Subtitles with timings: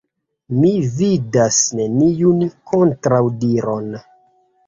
[0.61, 0.69] Mi
[0.99, 3.93] vidas neniun kontraŭdiron.